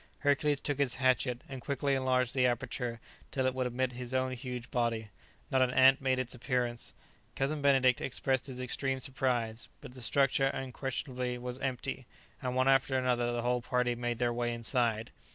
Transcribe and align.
Hercules 0.21 0.59
took 0.61 0.79
his 0.79 0.95
hatchet, 0.95 1.43
and 1.47 1.61
quickly 1.61 1.93
enlarged 1.93 2.33
the 2.33 2.47
aperture 2.47 2.99
till 3.29 3.45
it 3.45 3.53
would 3.53 3.67
admit 3.67 3.91
his 3.91 4.15
own 4.15 4.31
huge 4.31 4.71
body. 4.71 5.09
Not 5.51 5.61
an 5.61 5.69
ant 5.69 6.01
made 6.01 6.17
its 6.17 6.33
appearance. 6.33 6.93
Cousin 7.35 7.61
Benedict 7.61 8.01
expressed 8.01 8.47
his 8.47 8.59
extreme 8.59 8.97
surprise. 8.99 9.69
But 9.79 9.93
the 9.93 10.01
structure 10.01 10.47
unquestionably 10.47 11.37
was 11.37 11.59
empty, 11.59 12.07
and 12.41 12.55
one 12.55 12.67
after 12.67 12.97
another 12.97 13.31
the 13.31 13.43
whole 13.43 13.61
party 13.61 13.93
made 13.93 14.17
their 14.17 14.33
way 14.33 14.55
inside. 14.55 15.11